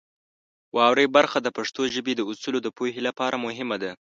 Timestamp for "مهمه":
3.45-3.77